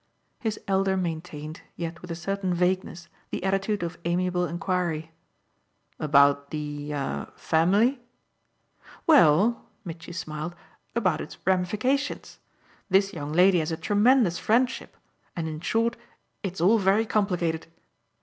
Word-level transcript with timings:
His 0.39 0.59
elder 0.67 0.97
maintained, 0.97 1.61
yet 1.75 2.01
with 2.01 2.09
a 2.09 2.15
certain 2.15 2.55
vagueness, 2.55 3.07
the 3.29 3.43
attitude 3.43 3.83
of 3.83 3.99
amiable 4.03 4.47
enquiry. 4.47 5.11
"About 5.99 6.49
the 6.49 6.91
a 6.91 7.31
family?" 7.35 7.99
"Well," 9.05 9.67
Mitchy 9.85 10.11
smiled, 10.11 10.55
"about 10.95 11.21
its 11.21 11.37
ramifications. 11.45 12.39
This 12.89 13.13
young 13.13 13.31
lady 13.31 13.59
has 13.59 13.71
a 13.71 13.77
tremendous 13.77 14.39
friendship 14.39 14.97
and 15.35 15.47
in 15.47 15.59
short 15.59 15.97
it's 16.41 16.61
all 16.61 16.79
very 16.79 17.05
complicated." 17.05 17.67